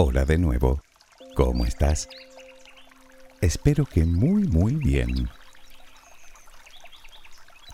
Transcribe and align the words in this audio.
Hola 0.00 0.24
de 0.24 0.38
nuevo. 0.38 0.80
¿Cómo 1.34 1.66
estás? 1.66 2.08
Espero 3.40 3.84
que 3.84 4.04
muy 4.04 4.44
muy 4.44 4.76
bien. 4.76 5.28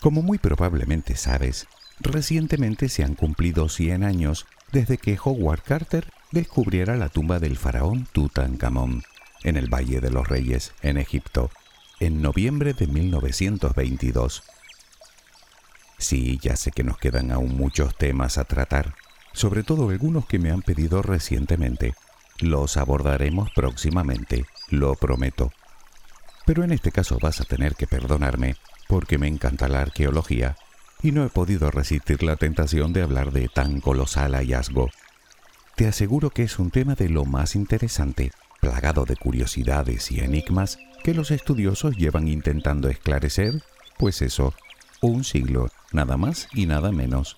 Como 0.00 0.22
muy 0.22 0.38
probablemente 0.38 1.16
sabes, 1.16 1.66
recientemente 2.00 2.88
se 2.88 3.04
han 3.04 3.14
cumplido 3.14 3.68
100 3.68 4.04
años 4.04 4.46
desde 4.72 4.96
que 4.96 5.18
Howard 5.22 5.60
Carter 5.64 6.10
descubriera 6.32 6.96
la 6.96 7.10
tumba 7.10 7.40
del 7.40 7.58
faraón 7.58 8.08
Tutankamón 8.10 9.02
en 9.42 9.58
el 9.58 9.68
Valle 9.68 10.00
de 10.00 10.10
los 10.10 10.26
Reyes, 10.26 10.72
en 10.80 10.96
Egipto, 10.96 11.50
en 12.00 12.22
noviembre 12.22 12.72
de 12.72 12.86
1922. 12.86 14.44
Sí, 15.98 16.38
ya 16.40 16.56
sé 16.56 16.70
que 16.70 16.84
nos 16.84 16.96
quedan 16.96 17.32
aún 17.32 17.54
muchos 17.54 17.94
temas 17.98 18.38
a 18.38 18.44
tratar, 18.44 18.94
sobre 19.34 19.62
todo 19.62 19.90
algunos 19.90 20.24
que 20.24 20.38
me 20.38 20.50
han 20.50 20.62
pedido 20.62 21.02
recientemente. 21.02 21.92
Los 22.38 22.76
abordaremos 22.76 23.50
próximamente, 23.54 24.46
lo 24.70 24.94
prometo. 24.96 25.52
Pero 26.46 26.64
en 26.64 26.72
este 26.72 26.90
caso 26.90 27.18
vas 27.20 27.40
a 27.40 27.44
tener 27.44 27.74
que 27.74 27.86
perdonarme 27.86 28.56
porque 28.88 29.18
me 29.18 29.28
encanta 29.28 29.68
la 29.68 29.80
arqueología 29.80 30.56
y 31.02 31.12
no 31.12 31.24
he 31.24 31.28
podido 31.28 31.70
resistir 31.70 32.22
la 32.22 32.36
tentación 32.36 32.92
de 32.92 33.02
hablar 33.02 33.32
de 33.32 33.48
tan 33.48 33.80
colosal 33.80 34.34
hallazgo. 34.34 34.90
Te 35.76 35.86
aseguro 35.86 36.30
que 36.30 36.42
es 36.42 36.58
un 36.58 36.70
tema 36.70 36.94
de 36.94 37.08
lo 37.08 37.24
más 37.24 37.54
interesante, 37.56 38.30
plagado 38.60 39.04
de 39.04 39.16
curiosidades 39.16 40.10
y 40.10 40.20
enigmas 40.20 40.78
que 41.02 41.14
los 41.14 41.30
estudiosos 41.30 41.96
llevan 41.96 42.28
intentando 42.28 42.88
esclarecer, 42.88 43.62
pues 43.98 44.22
eso, 44.22 44.54
un 45.00 45.24
siglo, 45.24 45.68
nada 45.92 46.16
más 46.16 46.48
y 46.52 46.66
nada 46.66 46.90
menos. 46.90 47.36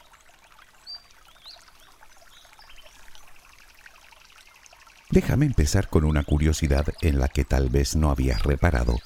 Déjame 5.11 5.47
empezar 5.47 5.89
con 5.89 6.05
una 6.05 6.25
curiosidad 6.25 6.87
en 7.01 7.21
la 7.21 7.29
que 7.29 7.45
tal 7.45 7.69
vez 7.69 7.95
no 7.95 8.11
habías 8.11 8.43
reparado. 8.43 8.99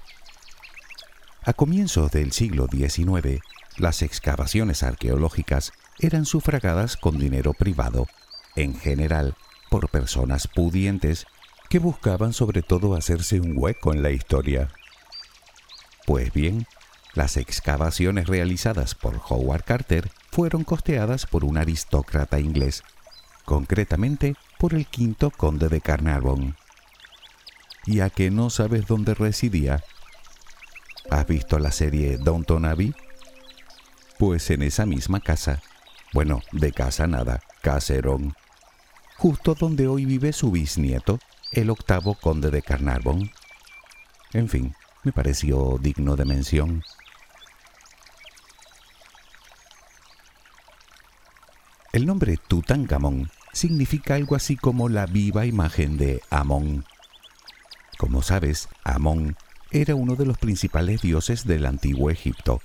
A 1.43 1.53
comienzos 1.53 2.11
del 2.11 2.33
siglo 2.33 2.69
XIX, 2.71 3.41
las 3.77 4.03
excavaciones 4.03 4.83
arqueológicas 4.83 5.73
eran 5.99 6.25
sufragadas 6.25 6.97
con 6.97 7.19
dinero 7.19 7.53
privado, 7.53 8.07
en 8.57 8.79
general 8.79 9.37
por 9.71 9.91
personas 9.91 10.49
pudientes 10.49 11.27
que 11.69 11.79
buscaban 11.79 12.33
sobre 12.33 12.63
todo 12.63 12.95
hacerse 12.95 13.41
un 13.41 13.53
hueco 13.57 13.93
en 13.93 14.03
la 14.03 14.11
historia. 14.11 14.69
Pues 16.07 16.33
bien, 16.33 16.67
las 17.15 17.37
excavaciones 17.37 18.27
realizadas 18.27 18.95
por 18.95 19.21
Howard 19.29 19.65
Carter 19.65 20.11
fueron 20.31 20.65
costeadas 20.65 21.27
por 21.27 21.45
un 21.45 21.59
aristócrata 21.59 22.41
inglés, 22.41 22.83
concretamente 23.45 24.35
por 24.61 24.75
el 24.75 24.87
quinto 24.87 25.31
conde 25.31 25.71
de 25.71 25.81
Carnarvon. 25.81 26.55
¿Y 27.87 28.01
a 28.01 28.11
que 28.11 28.31
no 28.31 28.51
sabes 28.51 28.87
dónde 28.87 29.15
residía? 29.15 29.83
¿Has 31.11 31.27
visto 31.27 31.59
la 31.59 31.73
serie 31.73 32.19
Downton 32.19 32.67
Abbey? 32.67 32.95
Pues 34.19 34.51
en 34.51 34.61
esa 34.61 34.85
misma 34.85 35.21
casa. 35.21 35.63
Bueno, 36.13 36.43
de 36.53 36.73
casa 36.73 37.07
nada, 37.07 37.41
caserón. 37.63 38.35
Justo 39.17 39.55
donde 39.55 39.89
hoy 39.89 40.05
vive 40.05 40.35
su 40.35 40.51
bisnieto, 40.51 41.19
el 41.53 41.71
octavo 41.71 42.15
conde 42.15 42.51
de 42.51 42.61
Carnarvon. 42.61 43.31
En 44.35 44.51
fin, 44.51 44.75
me 45.05 45.13
pareció 45.13 45.79
digno 45.81 46.17
de 46.17 46.27
mención. 46.27 46.83
El 51.95 52.05
nombre 52.05 52.37
Tutankamón 52.37 53.31
significa 53.53 54.15
algo 54.15 54.37
así 54.37 54.57
como 54.57 54.89
la 54.89 55.07
viva 55.07 55.47
imagen 55.47 55.97
de 55.97 56.23
Amón. 56.31 56.85
Como 57.99 58.23
sabes, 58.23 58.69
Amón 58.85 59.37
era 59.71 59.95
uno 59.95 60.17
de 60.17 60.27
los 60.27 60.39
principales 60.39 61.03
dioses 61.03 61.47
del 61.47 61.67
antiguo 61.67 62.11
Egipto. 62.11 62.61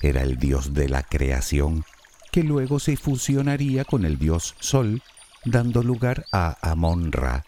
Era 0.00 0.22
el 0.22 0.38
dios 0.38 0.72
de 0.72 0.88
la 0.88 1.02
creación, 1.02 1.84
que 2.32 2.42
luego 2.42 2.78
se 2.78 2.96
fusionaría 2.96 3.84
con 3.84 4.04
el 4.04 4.18
dios 4.18 4.54
Sol, 4.60 5.02
dando 5.44 5.82
lugar 5.82 6.26
a 6.32 6.56
Amón-Ra. 6.62 7.44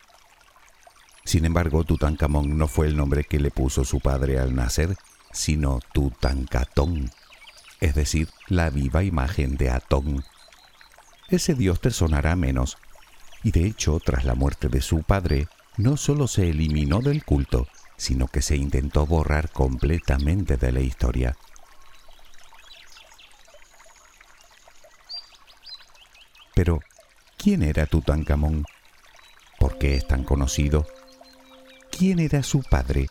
Sin 1.25 1.45
embargo, 1.45 1.85
Tutankamón 1.85 2.59
no 2.59 2.67
fue 2.67 2.87
el 2.87 2.97
nombre 2.97 3.25
que 3.25 3.39
le 3.39 3.51
puso 3.51 3.85
su 3.85 4.01
padre 4.01 4.39
al 4.39 4.55
nacer, 4.55 4.97
sino 5.31 5.81
Tutankatón, 5.93 7.11
es 7.81 7.95
decir, 7.95 8.29
la 8.49 8.71
viva 8.71 9.05
imagen 9.05 9.57
de 9.57 9.71
Atón, 9.71 10.25
ese 11.37 11.55
dios 11.55 11.81
te 11.81 11.91
sonará 11.91 12.37
menos. 12.37 12.79
Y 13.43 13.51
de 13.51 13.67
hecho, 13.67 13.99
tras 14.05 14.25
la 14.25 14.35
muerte 14.35 14.69
de 14.69 14.81
su 14.81 15.03
padre, 15.03 15.49
no 15.77 15.97
solo 15.97 16.29
se 16.29 16.51
eliminó 16.51 17.01
del 17.01 17.25
culto, 17.25 17.67
sino 17.97 18.29
que 18.29 18.43
se 18.43 18.57
intentó 18.57 19.07
borrar 19.07 19.51
completamente 19.51 20.57
de 20.57 20.73
la 20.73 20.81
historia. 20.81 21.37
Pero, 26.55 26.81
¿quién 27.37 27.63
era 27.63 27.87
Tutankamón? 27.87 28.65
¿Por 29.59 29.79
qué 29.79 29.97
es 29.97 30.07
tan 30.07 30.25
conocido? 30.25 30.87
¿Quién 31.91 32.19
era 32.19 32.43
su 32.43 32.63
padre? 32.63 33.09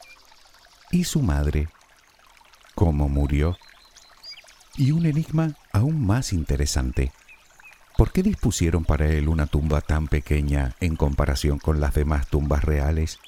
¿Y 0.92 1.06
su 1.06 1.22
madre? 1.22 1.70
¿Cómo 2.76 3.10
murió? 3.10 3.58
Y 4.76 4.92
un 4.92 5.06
enigma 5.06 5.56
aún 5.72 6.06
más 6.06 6.34
interesante. 6.34 7.12
¿Por 8.02 8.12
qué 8.12 8.24
dispusieron 8.24 8.84
para 8.84 9.06
él 9.10 9.30
una 9.30 9.46
tumba 9.46 9.80
tan 9.80 10.08
pequeña 10.08 10.76
en 10.80 10.96
comparación 10.96 11.60
con 11.60 11.80
las 11.80 11.94
demás 11.94 12.26
tumbas 12.26 12.64
reales? 12.64 13.20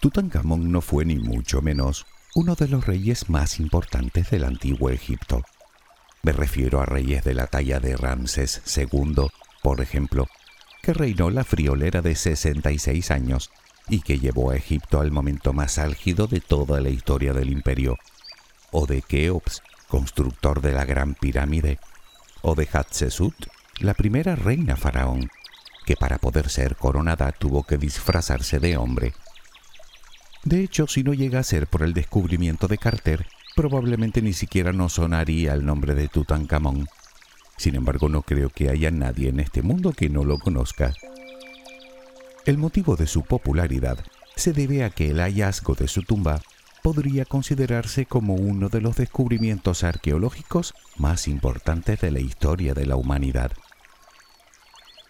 Tutankamón 0.00 0.70
no 0.70 0.82
fue 0.82 1.06
ni 1.06 1.16
mucho 1.16 1.62
menos 1.62 2.04
uno 2.34 2.56
de 2.56 2.68
los 2.68 2.86
reyes 2.86 3.30
más 3.30 3.58
importantes 3.58 4.28
del 4.28 4.44
antiguo 4.44 4.90
Egipto. 4.90 5.40
Me 6.22 6.32
refiero 6.32 6.82
a 6.82 6.84
reyes 6.84 7.24
de 7.24 7.32
la 7.32 7.46
talla 7.46 7.80
de 7.80 7.96
Ramsés 7.96 8.60
II, 8.76 9.28
por 9.62 9.80
ejemplo, 9.80 10.26
que 10.82 10.92
reinó 10.92 11.30
la 11.30 11.42
friolera 11.42 12.02
de 12.02 12.14
66 12.14 13.10
años 13.10 13.50
y 13.88 14.02
que 14.02 14.18
llevó 14.18 14.50
a 14.50 14.56
Egipto 14.56 15.00
al 15.00 15.10
momento 15.10 15.54
más 15.54 15.78
álgido 15.78 16.26
de 16.26 16.42
toda 16.42 16.82
la 16.82 16.90
historia 16.90 17.32
del 17.32 17.48
imperio, 17.48 17.96
o 18.76 18.86
de 18.86 19.02
Keops, 19.02 19.62
constructor 19.86 20.60
de 20.60 20.72
la 20.72 20.84
Gran 20.84 21.14
Pirámide, 21.14 21.78
o 22.42 22.56
de 22.56 22.68
Hatshepsut, 22.70 23.46
la 23.78 23.94
primera 23.94 24.34
reina 24.34 24.74
faraón, 24.74 25.30
que 25.86 25.94
para 25.94 26.18
poder 26.18 26.48
ser 26.48 26.74
coronada 26.74 27.30
tuvo 27.30 27.62
que 27.62 27.78
disfrazarse 27.78 28.58
de 28.58 28.76
hombre. 28.76 29.14
De 30.42 30.60
hecho, 30.60 30.88
si 30.88 31.04
no 31.04 31.14
llega 31.14 31.38
a 31.38 31.44
ser 31.44 31.68
por 31.68 31.82
el 31.82 31.94
descubrimiento 31.94 32.66
de 32.66 32.78
Carter, 32.78 33.26
probablemente 33.54 34.20
ni 34.22 34.32
siquiera 34.32 34.72
nos 34.72 34.94
sonaría 34.94 35.52
el 35.52 35.64
nombre 35.64 35.94
de 35.94 36.08
Tutankamón. 36.08 36.88
Sin 37.56 37.76
embargo, 37.76 38.08
no 38.08 38.22
creo 38.22 38.50
que 38.50 38.70
haya 38.70 38.90
nadie 38.90 39.28
en 39.28 39.38
este 39.38 39.62
mundo 39.62 39.92
que 39.92 40.10
no 40.10 40.24
lo 40.24 40.40
conozca. 40.40 40.92
El 42.44 42.58
motivo 42.58 42.96
de 42.96 43.06
su 43.06 43.22
popularidad 43.22 44.04
se 44.34 44.52
debe 44.52 44.82
a 44.82 44.90
que 44.90 45.10
el 45.10 45.20
hallazgo 45.20 45.76
de 45.76 45.86
su 45.86 46.02
tumba 46.02 46.42
podría 46.84 47.24
considerarse 47.24 48.04
como 48.04 48.34
uno 48.34 48.68
de 48.68 48.82
los 48.82 48.96
descubrimientos 48.96 49.84
arqueológicos 49.84 50.74
más 50.98 51.28
importantes 51.28 51.98
de 52.02 52.10
la 52.10 52.20
historia 52.20 52.74
de 52.74 52.84
la 52.84 52.96
humanidad. 52.96 53.52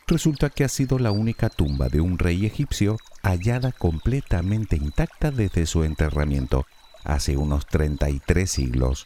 Resulta 0.07 0.51
que 0.51 0.63
ha 0.63 0.69
sido 0.69 1.01
la 1.01 1.11
única 1.11 1.51
tumba 1.51 1.89
de 1.89 2.01
un 2.01 2.21
rey 2.21 2.47
egipcio 2.47 2.99
hallada 3.25 3.73
completamente 3.73 4.77
intacta 4.77 5.33
desde 5.33 5.67
su 5.67 5.83
enterramiento, 5.83 6.65
hace 7.03 7.37
unos 7.37 7.67
33 7.67 8.49
siglos. 8.49 9.05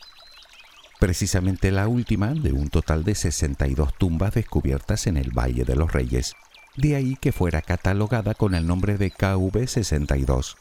Precisamente 1.00 1.71
la 1.71 1.88
última 1.88 2.35
de 2.35 2.53
un 2.53 2.69
total 2.69 3.03
de 3.03 3.14
62 3.14 3.97
tumbas 3.97 4.35
descubiertas 4.35 5.06
en 5.06 5.17
el 5.17 5.31
Valle 5.31 5.64
de 5.64 5.75
los 5.75 5.91
Reyes, 5.91 6.35
de 6.76 6.97
ahí 6.97 7.17
que 7.19 7.32
fuera 7.32 7.62
catalogada 7.62 8.35
con 8.35 8.55
el 8.55 8.67
nombre 8.67 8.99
de 8.99 9.11
KV62. 9.11 10.56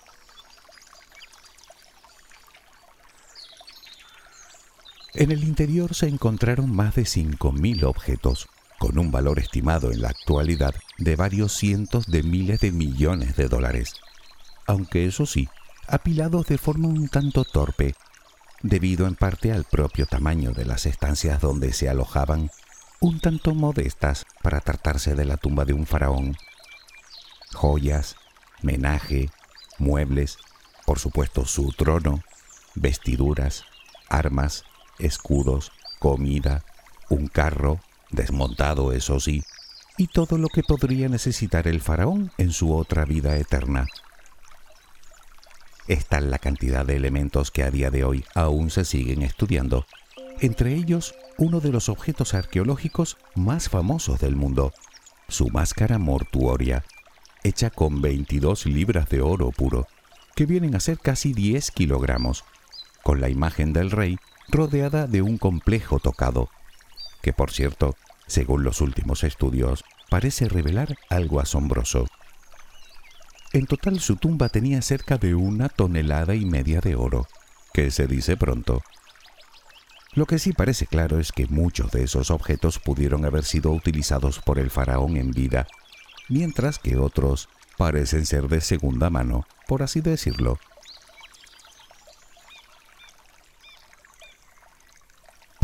En 5.18 5.31
el 5.31 5.44
interior 5.44 5.96
se 5.96 6.08
encontraron 6.08 6.72
más 6.72 6.94
de 6.94 7.02
5.000 7.02 7.86
objetos, 7.86 8.48
con 8.78 9.00
un 9.00 9.10
valor 9.10 9.40
estimado 9.40 9.92
en 9.92 10.04
la 10.04 10.10
actualidad 10.10 10.75
de 11.00 11.16
varios 11.16 11.54
cientos 11.54 12.06
de 12.06 12.22
miles 12.22 12.60
de 12.60 12.72
millones 12.72 13.36
de 13.36 13.48
dólares, 13.48 13.96
aunque 14.68 15.08
eso 15.08 15.25
sí, 15.25 15.50
apilados 15.88 16.46
de 16.46 16.60
forma 16.60 16.88
un 16.88 17.10
tanto 17.10 17.46
torpe, 17.46 17.96
debido 18.62 19.08
en 19.08 19.16
parte 19.16 19.52
al 19.52 19.64
propio 19.64 20.06
tamaño 20.06 20.52
de 20.52 20.66
las 20.66 20.86
estancias 20.86 21.42
donde 21.42 21.74
se 21.74 21.90
alojaban, 21.90 22.52
un 23.00 23.20
tanto 23.20 23.56
modestas 23.56 24.24
para 24.44 24.62
tratarse 24.62 25.16
de 25.16 25.25
la 25.25 25.38
tumba 25.38 25.66
de 25.66 25.74
un 25.74 25.88
faraón. 25.88 26.38
Joyas, 27.56 28.18
menaje, 28.62 29.31
muebles, 29.80 30.38
por 30.86 31.00
supuesto 31.00 31.48
su 31.48 31.72
trono, 31.72 32.22
vestiduras, 32.75 33.63
armas, 34.10 34.63
escudos, 35.00 35.72
comida, 36.00 36.64
un 37.10 37.28
carro, 37.28 37.80
desmontado 38.12 38.92
eso 38.92 39.20
sí, 39.20 39.44
y 39.98 40.08
todo 40.08 40.38
lo 40.38 40.48
que 40.48 40.64
podría 40.64 41.10
necesitar 41.10 41.68
el 41.68 41.82
faraón 41.82 42.32
en 42.38 42.52
su 42.52 42.76
otra 42.76 43.06
vida 43.06 43.36
eterna. 43.38 43.88
Esta 45.88 46.18
es 46.18 46.24
la 46.26 46.38
cantidad 46.38 46.86
de 46.86 46.98
elementos 46.98 47.50
que 47.50 47.64
a 47.64 47.72
día 47.72 47.90
de 47.90 48.04
hoy 48.04 48.26
aún 48.36 48.70
se 48.70 48.86
siguen 48.86 49.24
estudiando, 49.24 49.86
entre 50.40 50.74
ellos 50.74 51.16
uno 51.38 51.62
de 51.62 51.72
los 51.72 51.90
objetos 51.90 52.34
arqueológicos 52.34 53.18
más 53.36 53.70
famosos 53.70 54.20
del 54.20 54.36
mundo, 54.36 54.74
su 55.28 55.48
máscara 55.50 55.98
mortuoria, 55.98 56.84
hecha 57.44 57.70
con 57.70 58.02
22 58.02 58.66
libras 58.66 59.10
de 59.10 59.22
oro 59.22 59.52
puro, 59.52 59.88
que 60.36 60.46
vienen 60.46 60.76
a 60.76 60.80
ser 60.80 61.00
casi 61.00 61.34
10 61.34 61.72
kilogramos, 61.72 62.44
con 63.02 63.22
la 63.22 63.30
imagen 63.30 63.74
del 63.74 63.90
rey 63.90 64.18
rodeada 64.50 65.08
de 65.08 65.22
un 65.22 65.38
complejo 65.38 66.00
tocado, 66.00 66.50
que 67.22 67.34
por 67.34 67.52
cierto, 67.52 67.96
según 68.28 68.64
los 68.64 68.82
últimos 68.82 69.24
estudios, 69.24 69.84
parece 70.10 70.48
revelar 70.48 70.98
algo 71.10 71.40
asombroso. 71.40 72.06
En 73.54 73.66
total 73.66 74.00
su 74.00 74.18
tumba 74.18 74.50
tenía 74.50 74.82
cerca 74.82 75.18
de 75.18 75.36
una 75.36 75.70
tonelada 75.70 76.36
y 76.36 76.46
media 76.46 76.82
de 76.82 76.96
oro, 76.96 77.28
que 77.74 77.92
se 77.92 78.08
dice 78.08 78.38
pronto. 78.38 78.82
Lo 80.14 80.26
que 80.26 80.40
sí 80.40 80.52
parece 80.52 80.88
claro 80.88 81.20
es 81.20 81.32
que 81.32 81.46
muchos 81.48 81.92
de 81.92 82.04
esos 82.04 82.32
objetos 82.32 82.80
pudieron 82.80 83.26
haber 83.26 83.44
sido 83.44 83.72
utilizados 83.72 84.40
por 84.40 84.60
el 84.60 84.70
faraón 84.72 85.16
en 85.16 85.32
vida, 85.32 85.68
mientras 86.28 86.80
que 86.80 86.98
otros 86.98 87.50
parecen 87.78 88.26
ser 88.26 88.48
de 88.48 88.62
segunda 88.62 89.10
mano, 89.10 89.46
por 89.68 89.84
así 89.84 90.02
decirlo. 90.02 90.60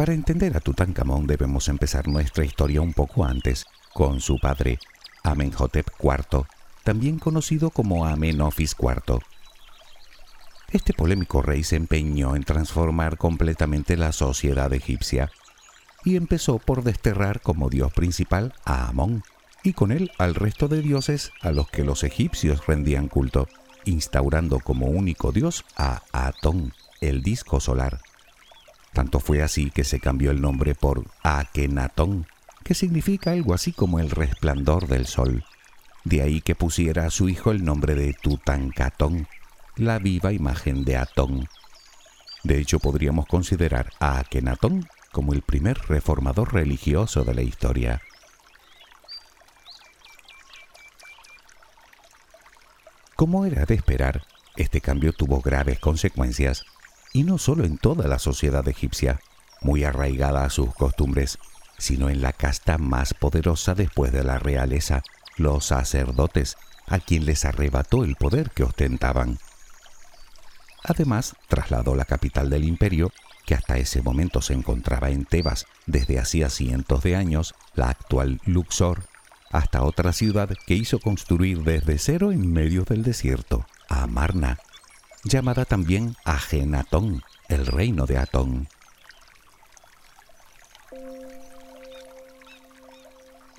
Para 0.04 0.16
entender 0.16 0.58
a 0.58 0.60
Tutankamón 0.60 1.28
debemos 1.28 1.70
empezar 1.70 2.10
nuestra 2.10 2.44
historia 2.44 2.82
un 2.82 2.92
poco 2.92 3.24
antes, 3.24 3.66
con 3.94 4.20
su 4.20 4.38
padre, 4.38 4.78
Amenhotep 5.24 5.88
IV, 5.98 6.46
también 6.84 7.20
conocido 7.20 7.70
como 7.70 8.06
Amenofis 8.06 8.76
IV. 8.78 9.20
Este 10.74 10.92
polémico 10.92 11.42
rey 11.42 11.64
se 11.64 11.78
empeñó 11.78 12.36
en 12.36 12.44
transformar 12.44 13.18
completamente 13.18 13.96
la 13.96 14.12
sociedad 14.12 14.74
egipcia 14.74 15.32
y 16.04 16.18
empezó 16.18 16.60
por 16.60 16.84
desterrar 16.84 17.40
como 17.40 17.70
dios 17.70 17.94
principal 17.94 18.54
a 18.66 18.90
Amón 18.90 19.24
y 19.64 19.72
con 19.72 19.94
él 19.94 20.12
al 20.18 20.36
resto 20.36 20.68
de 20.68 20.82
dioses 20.82 21.32
a 21.40 21.52
los 21.52 21.70
que 21.70 21.86
los 21.86 22.04
egipcios 22.04 22.68
rendían 22.68 23.08
culto, 23.08 23.48
instaurando 23.86 24.60
como 24.60 24.88
único 24.88 25.32
dios 25.32 25.64
a 25.78 26.02
Atón, 26.12 26.74
el 27.00 27.24
disco 27.24 27.62
solar. 27.62 28.02
Tanto 28.94 29.20
fue 29.20 29.42
así 29.42 29.72
que 29.72 29.84
se 29.84 30.00
cambió 30.00 30.32
el 30.32 30.40
nombre 30.40 30.76
por 30.76 31.06
Akenatón, 31.24 32.28
que 32.64 32.76
significa 32.76 33.32
algo 33.32 33.54
así 33.54 33.74
como 33.74 34.00
el 34.00 34.12
resplandor 34.12 34.88
del 34.88 35.08
sol. 35.08 35.44
De 36.04 36.22
ahí 36.22 36.42
que 36.42 36.56
pusiera 36.56 37.06
a 37.06 37.10
su 37.10 37.28
hijo 37.28 37.52
el 37.52 37.66
nombre 37.66 37.96
de 37.96 38.14
Tutankatón, 38.14 39.28
la 39.76 39.98
viva 39.98 40.32
imagen 40.32 40.86
de 40.86 40.98
Atón. 40.98 41.50
De 42.44 42.60
hecho, 42.60 42.80
podríamos 42.80 43.26
considerar 43.26 43.92
a 44.00 44.20
Akenatón 44.20 44.88
como 45.12 45.34
el 45.34 45.42
primer 45.42 45.78
reformador 45.88 46.54
religioso 46.54 47.24
de 47.24 47.34
la 47.34 47.42
historia. 47.42 48.02
Como 53.16 53.46
era 53.46 53.66
de 53.66 53.76
esperar, 53.76 54.24
este 54.56 54.82
cambio 54.82 55.14
tuvo 55.14 55.42
graves 55.42 55.80
consecuencias 55.80 56.66
y 57.14 57.24
no 57.24 57.38
solo 57.38 57.64
en 57.64 57.78
toda 57.78 58.08
la 58.08 58.20
sociedad 58.20 58.68
egipcia, 58.68 59.20
muy 59.62 59.84
arraigada 59.84 60.44
a 60.44 60.50
sus 60.50 60.74
costumbres, 60.74 61.38
sino 61.78 62.10
en 62.10 62.22
la 62.22 62.34
casta 62.34 62.78
más 62.78 63.14
poderosa 63.14 63.76
después 63.76 64.12
de 64.12 64.24
la 64.24 64.40
realeza, 64.40 65.04
los 65.38 65.66
sacerdotes, 65.66 66.58
a 66.88 67.00
quien 67.00 67.26
les 67.26 67.46
arrebató 67.46 68.04
el 68.04 68.16
poder 68.16 68.50
que 68.52 68.64
ostentaban. 68.64 69.40
Además, 70.84 71.36
trasladó 71.48 71.96
la 71.96 72.06
capital 72.06 72.50
del 72.50 72.66
imperio, 72.66 73.12
que 73.46 73.56
hasta 73.56 73.78
ese 73.78 74.02
momento 74.02 74.42
se 74.42 74.54
encontraba 74.54 75.10
en 75.10 75.26
Tebas 75.26 75.66
desde 75.86 76.20
hacía 76.20 76.50
cientos 76.50 77.04
de 77.04 77.16
años, 77.16 77.56
la 77.74 77.90
actual 77.90 78.42
Luxor, 78.46 79.04
hasta 79.52 79.84
otra 79.84 80.14
ciudad 80.14 80.50
que 80.66 80.74
hizo 80.74 81.00
construir 81.00 81.64
desde 81.64 81.98
cero 82.00 82.32
en 82.32 82.52
medio 82.52 82.84
del 82.84 83.04
desierto, 83.04 83.66
Amarna, 83.88 84.58
llamada 85.24 85.66
también 85.66 86.16
Agenatón, 86.26 87.24
el 87.48 87.66
reino 87.66 88.06
de 88.06 88.18
Atón. 88.18 88.68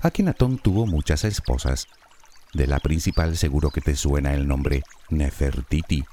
Akenatón 0.01 0.59
tuvo 0.59 0.85
muchas 0.85 1.23
esposas. 1.23 1.87
De 2.53 2.67
la 2.67 2.79
principal 2.79 3.35
seguro 3.35 3.71
que 3.71 3.81
te 3.81 3.95
suena 3.95 4.33
el 4.33 4.47
nombre 4.47 4.83
Nefertiti, 5.09 6.05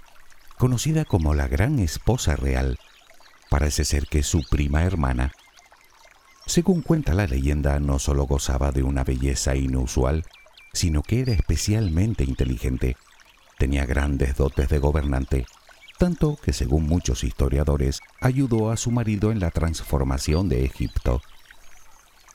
conocida 0.59 1.05
como 1.05 1.35
la 1.35 1.47
gran 1.47 1.79
esposa 1.79 2.35
real. 2.35 2.79
Parece 3.51 3.85
ser 3.85 4.07
que 4.07 4.23
su 4.23 4.43
prima 4.51 4.83
hermana. 4.83 5.33
Según 6.47 6.81
cuenta 6.81 7.13
la 7.13 7.27
leyenda, 7.27 7.79
no 7.79 7.99
solo 7.99 8.25
gozaba 8.25 8.73
de 8.73 8.83
una 8.83 9.05
belleza 9.05 9.55
inusual, 9.55 10.25
sino 10.73 11.03
que 11.03 11.21
era 11.21 11.33
especialmente 11.33 12.25
inteligente 12.25 12.97
Tenía 13.63 13.87
grandes 13.87 14.35
dotes 14.35 14.69
de 14.69 14.81
gobernante, 14.81 15.47
tanto 15.97 16.35
que 16.35 16.53
según 16.53 16.85
muchos 16.85 17.23
historiadores 17.23 18.01
ayudó 18.21 18.73
a 18.73 18.77
su 18.77 18.91
marido 18.91 19.31
en 19.31 19.39
la 19.39 19.53
transformación 19.53 20.49
de 20.49 20.65
Egipto. 20.65 21.23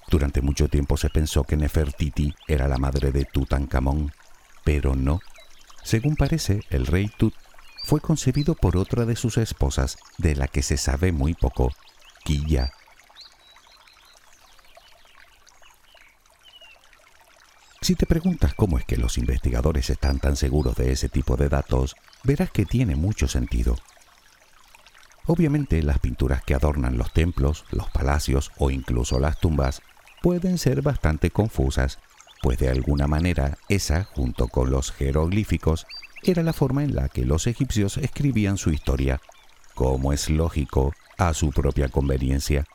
Durante 0.09 0.41
mucho 0.41 0.69
tiempo 0.69 0.95
se 0.95 1.09
pensó 1.09 1.43
que 1.43 1.57
Nefertiti 1.57 2.33
era 2.47 2.69
la 2.69 2.77
madre 2.77 3.11
de 3.11 3.25
Tutankamón, 3.25 4.13
pero 4.63 4.95
no. 4.95 5.19
Según 5.83 6.15
parece, 6.15 6.61
el 6.69 6.85
rey 6.85 7.11
Tut 7.17 7.33
fue 7.83 7.99
concebido 7.99 8.55
por 8.55 8.77
otra 8.77 9.03
de 9.03 9.17
sus 9.17 9.37
esposas, 9.37 9.97
de 10.17 10.33
la 10.33 10.47
que 10.47 10.63
se 10.63 10.77
sabe 10.77 11.11
muy 11.11 11.33
poco, 11.33 11.73
Quilla. 12.23 12.71
Si 17.87 17.95
te 17.95 18.05
preguntas 18.05 18.53
cómo 18.53 18.77
es 18.77 18.83
que 18.83 18.97
los 18.97 19.17
investigadores 19.17 19.89
están 19.89 20.19
tan 20.19 20.35
seguros 20.35 20.75
de 20.75 20.91
ese 20.91 21.07
tipo 21.07 21.37
de 21.37 21.47
datos, 21.47 21.95
verás 22.21 22.51
que 22.51 22.65
tiene 22.65 22.97
mucho 22.97 23.29
sentido. 23.29 23.77
Obviamente 25.25 25.81
las 25.81 25.97
pinturas 25.99 26.43
que 26.43 26.53
adornan 26.53 26.97
los 26.97 27.13
templos, 27.13 27.63
los 27.71 27.89
palacios 27.89 28.51
o 28.57 28.71
incluso 28.71 29.21
las 29.21 29.39
tumbas 29.39 29.81
pueden 30.21 30.57
ser 30.57 30.81
bastante 30.81 31.31
confusas, 31.31 31.99
pues 32.41 32.59
de 32.59 32.67
alguna 32.67 33.07
manera 33.07 33.57
esa, 33.69 34.03
junto 34.03 34.49
con 34.49 34.69
los 34.69 34.91
jeroglíficos, 34.91 35.87
era 36.23 36.43
la 36.43 36.51
forma 36.51 36.83
en 36.83 36.93
la 36.93 37.07
que 37.07 37.23
los 37.23 37.47
egipcios 37.47 37.95
escribían 37.95 38.57
su 38.57 38.71
historia, 38.71 39.21
como 39.75 40.11
es 40.11 40.29
lógico, 40.29 40.93
a 41.17 41.33
su 41.33 41.51
propia 41.51 41.87
conveniencia. 41.87 42.65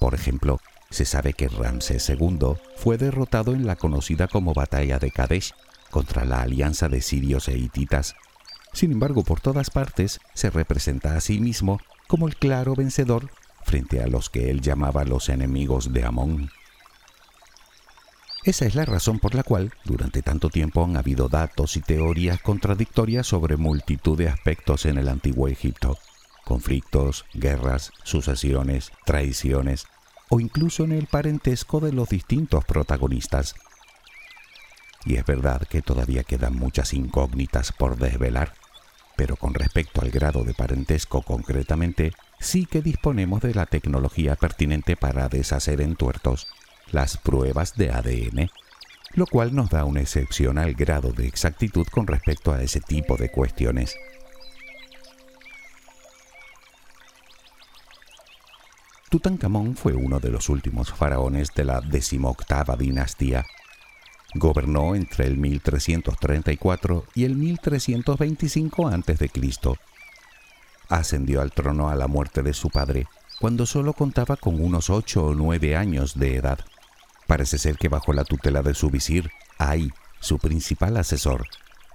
Por 0.00 0.16
ejemplo, 0.16 0.58
se 0.94 1.04
sabe 1.04 1.34
que 1.34 1.48
Ramsés 1.48 2.08
II 2.08 2.54
fue 2.76 2.96
derrotado 2.96 3.52
en 3.52 3.66
la 3.66 3.76
conocida 3.76 4.28
como 4.28 4.54
Batalla 4.54 4.98
de 4.98 5.10
Kadesh 5.10 5.52
contra 5.90 6.24
la 6.24 6.40
alianza 6.40 6.88
de 6.88 7.02
sirios 7.02 7.48
e 7.48 7.58
hititas, 7.58 8.14
Sin 8.72 8.90
embargo, 8.90 9.22
por 9.22 9.40
todas 9.40 9.70
partes 9.70 10.18
se 10.34 10.50
representa 10.50 11.16
a 11.16 11.20
sí 11.20 11.38
mismo 11.38 11.80
como 12.08 12.26
el 12.26 12.36
claro 12.36 12.74
vencedor 12.74 13.30
frente 13.64 14.02
a 14.02 14.08
los 14.08 14.30
que 14.30 14.50
él 14.50 14.60
llamaba 14.60 15.04
los 15.04 15.28
enemigos 15.28 15.92
de 15.92 16.04
Amón. 16.04 16.50
Esa 18.44 18.66
es 18.66 18.74
la 18.74 18.84
razón 18.84 19.20
por 19.20 19.34
la 19.34 19.42
cual 19.42 19.72
durante 19.84 20.22
tanto 20.22 20.50
tiempo 20.50 20.84
han 20.84 20.96
habido 20.96 21.28
datos 21.28 21.76
y 21.76 21.80
teorías 21.80 22.40
contradictorias 22.40 23.26
sobre 23.26 23.56
multitud 23.56 24.18
de 24.18 24.28
aspectos 24.28 24.86
en 24.86 24.98
el 24.98 25.08
antiguo 25.08 25.48
Egipto. 25.48 25.98
Conflictos, 26.44 27.24
guerras, 27.32 27.92
sucesiones, 28.02 28.92
traiciones 29.06 29.86
o 30.34 30.40
incluso 30.40 30.82
en 30.82 30.90
el 30.90 31.06
parentesco 31.06 31.78
de 31.78 31.92
los 31.92 32.08
distintos 32.08 32.64
protagonistas. 32.64 33.54
Y 35.04 35.14
es 35.14 35.24
verdad 35.24 35.62
que 35.68 35.80
todavía 35.80 36.24
quedan 36.24 36.56
muchas 36.56 36.92
incógnitas 36.92 37.70
por 37.70 37.96
desvelar, 37.98 38.52
pero 39.14 39.36
con 39.36 39.54
respecto 39.54 40.00
al 40.00 40.10
grado 40.10 40.42
de 40.42 40.52
parentesco 40.52 41.22
concretamente, 41.22 42.10
sí 42.40 42.66
que 42.66 42.82
disponemos 42.82 43.42
de 43.42 43.54
la 43.54 43.66
tecnología 43.66 44.34
pertinente 44.34 44.96
para 44.96 45.28
deshacer 45.28 45.80
en 45.80 45.94
tuertos 45.94 46.48
las 46.90 47.16
pruebas 47.16 47.76
de 47.76 47.92
ADN, 47.92 48.50
lo 49.14 49.26
cual 49.26 49.54
nos 49.54 49.70
da 49.70 49.84
un 49.84 49.98
excepcional 49.98 50.74
grado 50.74 51.12
de 51.12 51.28
exactitud 51.28 51.86
con 51.86 52.08
respecto 52.08 52.52
a 52.52 52.60
ese 52.60 52.80
tipo 52.80 53.16
de 53.16 53.30
cuestiones. 53.30 53.94
Tutankamón 59.14 59.76
fue 59.76 59.92
uno 59.92 60.18
de 60.18 60.28
los 60.28 60.48
últimos 60.48 60.92
faraones 60.92 61.50
de 61.54 61.64
la 61.64 61.80
decimoctava 61.80 62.74
dinastía. 62.74 63.44
Gobernó 64.34 64.96
entre 64.96 65.26
el 65.26 65.38
1334 65.38 67.04
y 67.14 67.22
el 67.24 67.36
1325 67.36 68.88
a.C. 68.88 69.30
Ascendió 70.88 71.42
al 71.42 71.52
trono 71.52 71.90
a 71.90 71.94
la 71.94 72.08
muerte 72.08 72.42
de 72.42 72.52
su 72.54 72.70
padre, 72.70 73.06
cuando 73.38 73.66
solo 73.66 73.92
contaba 73.92 74.34
con 74.34 74.60
unos 74.60 74.90
ocho 74.90 75.26
o 75.26 75.34
nueve 75.36 75.76
años 75.76 76.18
de 76.18 76.34
edad. 76.34 76.58
Parece 77.28 77.58
ser 77.58 77.76
que 77.76 77.88
bajo 77.88 78.12
la 78.12 78.24
tutela 78.24 78.62
de 78.62 78.74
su 78.74 78.90
visir, 78.90 79.30
Ay, 79.58 79.92
su 80.18 80.40
principal 80.40 80.96
asesor, 80.96 81.46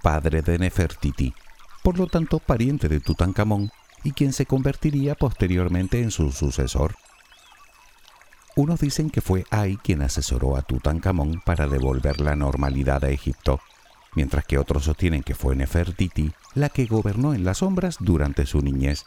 padre 0.02 0.40
de 0.40 0.58
Nefertiti, 0.58 1.34
por 1.82 1.98
lo 1.98 2.06
tanto 2.06 2.38
pariente 2.38 2.88
de 2.88 3.00
Tutankamón, 3.00 3.70
y 4.04 4.12
quien 4.12 4.32
se 4.32 4.46
convertiría 4.46 5.14
posteriormente 5.14 6.00
en 6.00 6.10
su 6.10 6.32
sucesor. 6.32 6.94
Unos 8.60 8.80
dicen 8.80 9.08
que 9.08 9.22
fue 9.22 9.46
Ay 9.48 9.78
quien 9.78 10.02
asesoró 10.02 10.54
a 10.54 10.60
Tutankamón 10.60 11.40
para 11.46 11.66
devolver 11.66 12.20
la 12.20 12.36
normalidad 12.36 13.02
a 13.06 13.08
Egipto, 13.08 13.58
mientras 14.14 14.44
que 14.44 14.58
otros 14.58 14.84
sostienen 14.84 15.22
que 15.22 15.34
fue 15.34 15.56
Nefertiti 15.56 16.30
la 16.54 16.68
que 16.68 16.84
gobernó 16.84 17.32
en 17.32 17.42
las 17.42 17.56
sombras 17.56 17.96
durante 18.00 18.44
su 18.44 18.60
niñez. 18.60 19.06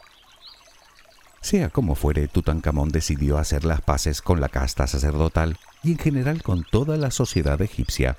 Sea 1.40 1.68
como 1.68 1.94
fuere, 1.94 2.26
Tutankamón 2.26 2.88
decidió 2.88 3.38
hacer 3.38 3.64
las 3.64 3.80
paces 3.80 4.22
con 4.22 4.40
la 4.40 4.48
casta 4.48 4.88
sacerdotal 4.88 5.56
y 5.84 5.92
en 5.92 5.98
general 5.98 6.42
con 6.42 6.64
toda 6.68 6.96
la 6.96 7.12
sociedad 7.12 7.62
egipcia, 7.62 8.18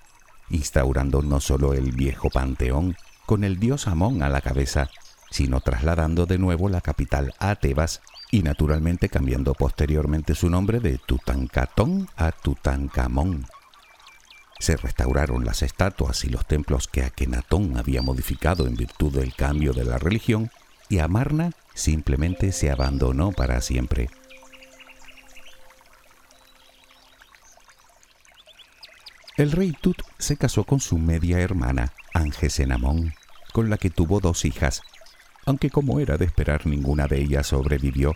instaurando 0.50 1.22
no 1.22 1.42
solo 1.42 1.74
el 1.74 1.92
viejo 1.92 2.30
panteón 2.30 2.96
con 3.26 3.44
el 3.44 3.60
dios 3.60 3.90
Amón 3.90 4.24
a 4.24 4.30
la 4.30 4.40
cabeza, 4.40 4.90
sino 5.36 5.60
trasladando 5.60 6.26
de 6.26 6.38
nuevo 6.38 6.70
la 6.70 6.80
capital 6.80 7.34
a 7.40 7.56
Tebas 7.56 8.02
y 8.32 8.42
naturalmente 8.42 9.10
cambiando 9.10 9.54
posteriormente 9.54 10.34
su 10.34 10.50
nombre 10.50 10.80
de 10.80 10.98
Tutankatón 10.98 12.08
a 12.16 12.32
Tutankamón. 12.32 13.46
Se 14.60 14.78
restauraron 14.78 15.44
las 15.44 15.62
estatuas 15.62 16.24
y 16.24 16.30
los 16.30 16.46
templos 16.46 16.88
que 16.88 17.04
Akenatón 17.04 17.78
había 17.78 18.02
modificado 18.02 18.66
en 18.66 18.76
virtud 18.76 19.14
del 19.14 19.36
cambio 19.36 19.74
de 19.74 19.84
la 19.84 19.98
religión 19.98 20.52
y 20.88 21.00
Amarna 21.00 21.52
simplemente 21.74 22.54
se 22.54 22.72
abandonó 22.72 23.34
para 23.34 23.60
siempre. 23.60 24.10
El 29.36 29.52
rey 29.52 29.74
Tut 29.82 30.02
se 30.18 30.38
casó 30.38 30.64
con 30.64 30.80
su 30.80 30.98
media 30.98 31.42
hermana, 31.42 31.92
Angesenamón, 32.14 33.14
con 33.52 33.70
la 33.70 33.78
que 33.78 33.90
tuvo 33.90 34.22
dos 34.22 34.46
hijas, 34.46 34.82
aunque 35.46 35.70
como 35.70 36.00
era 36.00 36.18
de 36.18 36.26
esperar 36.26 36.66
ninguna 36.66 37.08
de 37.08 37.22
ellas 37.22 37.48
sobrevivió, 37.48 38.14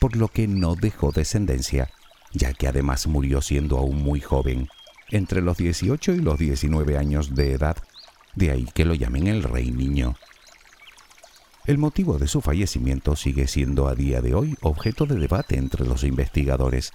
por 0.00 0.16
lo 0.16 0.28
que 0.28 0.48
no 0.48 0.74
dejó 0.74 1.12
descendencia, 1.12 1.90
ya 2.32 2.54
que 2.54 2.66
además 2.66 3.06
murió 3.06 3.40
siendo 3.40 3.78
aún 3.78 4.02
muy 4.02 4.20
joven, 4.20 4.68
entre 5.10 5.42
los 5.42 5.58
18 5.58 6.12
y 6.12 6.20
los 6.20 6.38
19 6.38 6.96
años 6.96 7.34
de 7.34 7.52
edad, 7.52 7.76
de 8.34 8.50
ahí 8.50 8.66
que 8.74 8.84
lo 8.84 8.94
llamen 8.94 9.26
el 9.26 9.42
rey 9.42 9.70
niño. 9.70 10.16
El 11.66 11.78
motivo 11.78 12.18
de 12.18 12.26
su 12.26 12.40
fallecimiento 12.40 13.14
sigue 13.14 13.46
siendo 13.46 13.86
a 13.86 13.94
día 13.94 14.20
de 14.20 14.34
hoy 14.34 14.56
objeto 14.62 15.06
de 15.06 15.16
debate 15.16 15.56
entre 15.56 15.86
los 15.86 16.02
investigadores, 16.02 16.92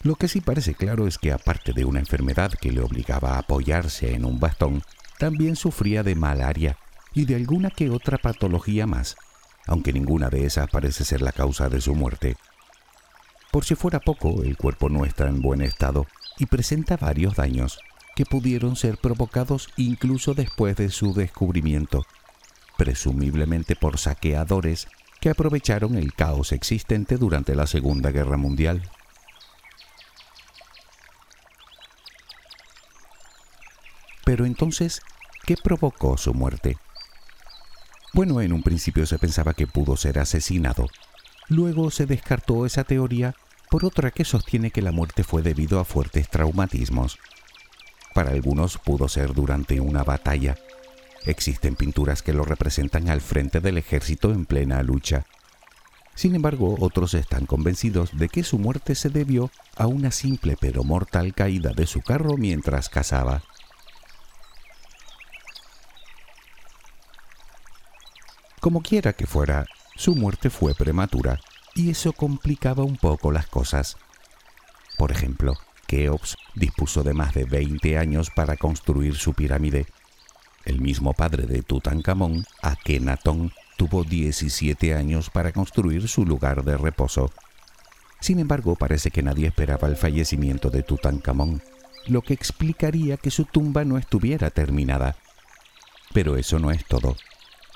lo 0.00 0.14
que 0.14 0.28
sí 0.28 0.40
parece 0.40 0.74
claro 0.74 1.08
es 1.08 1.18
que 1.18 1.32
aparte 1.32 1.72
de 1.72 1.84
una 1.84 1.98
enfermedad 1.98 2.52
que 2.52 2.70
le 2.70 2.80
obligaba 2.80 3.34
a 3.34 3.38
apoyarse 3.38 4.14
en 4.14 4.24
un 4.24 4.38
bastón, 4.38 4.82
también 5.18 5.56
sufría 5.56 6.04
de 6.04 6.14
malaria 6.14 6.78
y 7.14 7.24
de 7.24 7.36
alguna 7.36 7.70
que 7.70 7.90
otra 7.90 8.18
patología 8.18 8.86
más, 8.86 9.16
aunque 9.66 9.92
ninguna 9.92 10.30
de 10.30 10.44
esas 10.44 10.68
parece 10.70 11.04
ser 11.04 11.22
la 11.22 11.32
causa 11.32 11.68
de 11.68 11.80
su 11.80 11.94
muerte. 11.94 12.36
Por 13.50 13.64
si 13.64 13.74
fuera 13.74 14.00
poco, 14.00 14.42
el 14.42 14.56
cuerpo 14.56 14.88
no 14.88 15.04
está 15.04 15.28
en 15.28 15.40
buen 15.40 15.62
estado 15.62 16.06
y 16.38 16.46
presenta 16.46 16.96
varios 16.96 17.36
daños 17.36 17.80
que 18.14 18.26
pudieron 18.26 18.76
ser 18.76 18.98
provocados 18.98 19.68
incluso 19.76 20.34
después 20.34 20.76
de 20.76 20.90
su 20.90 21.14
descubrimiento, 21.14 22.04
presumiblemente 22.76 23.76
por 23.76 23.98
saqueadores 23.98 24.88
que 25.20 25.30
aprovecharon 25.30 25.96
el 25.96 26.12
caos 26.14 26.52
existente 26.52 27.16
durante 27.16 27.54
la 27.54 27.66
Segunda 27.66 28.10
Guerra 28.10 28.36
Mundial. 28.36 28.82
Pero 34.24 34.44
entonces, 34.44 35.00
¿qué 35.46 35.56
provocó 35.56 36.18
su 36.18 36.34
muerte? 36.34 36.76
Bueno, 38.18 38.40
en 38.40 38.52
un 38.52 38.64
principio 38.64 39.06
se 39.06 39.16
pensaba 39.16 39.54
que 39.54 39.68
pudo 39.68 39.96
ser 39.96 40.18
asesinado. 40.18 40.88
Luego 41.46 41.92
se 41.92 42.04
descartó 42.04 42.66
esa 42.66 42.82
teoría 42.82 43.36
por 43.70 43.84
otra 43.84 44.10
que 44.10 44.24
sostiene 44.24 44.72
que 44.72 44.82
la 44.82 44.90
muerte 44.90 45.22
fue 45.22 45.40
debido 45.40 45.78
a 45.78 45.84
fuertes 45.84 46.28
traumatismos. 46.28 47.20
Para 48.14 48.32
algunos 48.32 48.76
pudo 48.76 49.06
ser 49.06 49.34
durante 49.34 49.78
una 49.78 50.02
batalla. 50.02 50.56
Existen 51.26 51.76
pinturas 51.76 52.22
que 52.22 52.32
lo 52.32 52.42
representan 52.42 53.08
al 53.08 53.20
frente 53.20 53.60
del 53.60 53.78
ejército 53.78 54.32
en 54.32 54.46
plena 54.46 54.82
lucha. 54.82 55.24
Sin 56.16 56.34
embargo, 56.34 56.74
otros 56.80 57.14
están 57.14 57.46
convencidos 57.46 58.18
de 58.18 58.28
que 58.28 58.42
su 58.42 58.58
muerte 58.58 58.96
se 58.96 59.10
debió 59.10 59.52
a 59.76 59.86
una 59.86 60.10
simple 60.10 60.56
pero 60.60 60.82
mortal 60.82 61.34
caída 61.34 61.70
de 61.70 61.86
su 61.86 62.02
carro 62.02 62.36
mientras 62.36 62.88
cazaba. 62.88 63.44
Como 68.68 68.82
quiera 68.82 69.14
que 69.14 69.26
fuera, 69.26 69.64
su 69.96 70.14
muerte 70.14 70.50
fue 70.50 70.74
prematura 70.74 71.40
y 71.74 71.88
eso 71.88 72.12
complicaba 72.12 72.84
un 72.84 72.98
poco 72.98 73.32
las 73.32 73.46
cosas. 73.46 73.96
Por 74.98 75.10
ejemplo, 75.10 75.54
Keops 75.86 76.36
dispuso 76.54 77.02
de 77.02 77.14
más 77.14 77.32
de 77.32 77.46
20 77.46 77.96
años 77.96 78.28
para 78.28 78.58
construir 78.58 79.14
su 79.14 79.32
pirámide. 79.32 79.86
El 80.66 80.82
mismo 80.82 81.14
padre 81.14 81.46
de 81.46 81.62
Tutankamón, 81.62 82.44
Akenatón, 82.60 83.52
tuvo 83.78 84.04
17 84.04 84.94
años 84.94 85.30
para 85.30 85.52
construir 85.52 86.06
su 86.06 86.26
lugar 86.26 86.62
de 86.62 86.76
reposo. 86.76 87.32
Sin 88.20 88.38
embargo, 88.38 88.76
parece 88.76 89.10
que 89.10 89.22
nadie 89.22 89.46
esperaba 89.46 89.88
el 89.88 89.96
fallecimiento 89.96 90.68
de 90.68 90.82
Tutankamón, 90.82 91.62
lo 92.06 92.20
que 92.20 92.34
explicaría 92.34 93.16
que 93.16 93.30
su 93.30 93.46
tumba 93.46 93.86
no 93.86 93.96
estuviera 93.96 94.50
terminada. 94.50 95.16
Pero 96.12 96.36
eso 96.36 96.58
no 96.58 96.70
es 96.70 96.84
todo 96.84 97.16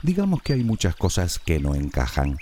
digamos 0.02 0.42
que 0.42 0.52
hay 0.52 0.64
muchas 0.64 0.97
cosas 0.97 1.38
que 1.38 1.59
no 1.61 1.75
encajan. 1.75 2.38